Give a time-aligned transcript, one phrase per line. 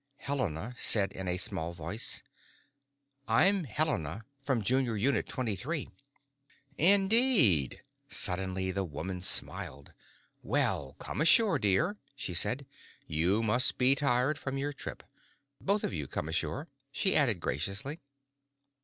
[0.17, 2.23] Helena said in a small voice,
[3.27, 5.91] "I'm Helena, from Junior Unit Twenty Three."
[6.75, 9.93] "Indeed." Suddenly the woman smiled.
[10.41, 12.65] "Well, come ashore, dear," she said.
[13.05, 15.03] "You must be tired from your trip.
[15.61, 18.01] Both of you come ashore," she added graciously.